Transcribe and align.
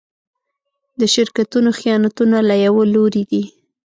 د 0.99 1.01
شرکتونو 1.13 1.69
خیانتونه 1.79 2.37
له 2.49 2.55
يوه 2.65 2.83
لوري 2.93 3.23
دي. 3.31 3.43